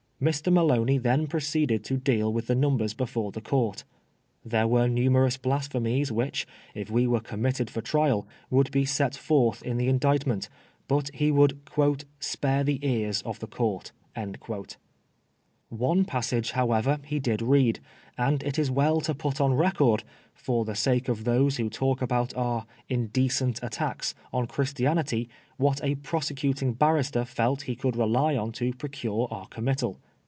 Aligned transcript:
Mr. 0.23 0.53
Maloney 0.53 0.99
then 0.99 1.25
proceeded 1.25 1.83
to 1.83 1.97
deal 1.97 2.31
with 2.31 2.45
the 2.45 2.53
numbers 2.53 2.93
before 2.93 3.31
the 3.31 3.41
Court. 3.41 3.83
There 4.45 4.67
were 4.67 4.87
numerous 4.87 5.35
blasphemies 5.37 6.11
which, 6.11 6.45
if 6.75 6.91
we 6.91 7.07
were 7.07 7.21
committed 7.21 7.71
for 7.71 7.81
trial, 7.81 8.27
would 8.51 8.69
be 8.69 8.85
set 8.85 9.15
forth 9.15 9.63
in 9.63 9.77
the 9.77 9.87
indictment, 9.87 10.47
but 10.87 11.09
he 11.11 11.31
would" 11.31 11.57
spare 12.19 12.63
the 12.63 12.77
ears 12.87 13.23
of 13.23 13.39
the 13.39 13.47
Court." 13.47 13.91
One 15.69 16.05
passage, 16.05 16.51
however, 16.51 16.99
he 17.03 17.17
did 17.17 17.41
read, 17.41 17.79
and 18.15 18.43
it 18.43 18.59
is 18.59 18.69
well 18.69 19.01
to 19.01 19.15
put 19.15 19.41
on 19.41 19.55
record, 19.55 20.03
for 20.35 20.65
the 20.65 20.75
sake 20.75 21.09
of 21.09 21.23
those 21.23 21.57
who 21.57 21.67
talk 21.67 21.99
about 21.99 22.31
our" 22.35 22.67
indecent" 22.97 23.59
attacks 23.63 24.13
on 24.31 24.45
Christianity, 24.45 25.29
what 25.57 25.83
a 25.83 25.95
prosecuting 25.95 26.73
barrister 26.73 27.25
felt 27.25 27.63
he 27.63 27.75
could 27.75 27.95
rely 27.95 28.35
on 28.37 28.51
to 28.51 28.71
procure 28.73 29.27
our 29.31 29.47
committal. 29.47 29.99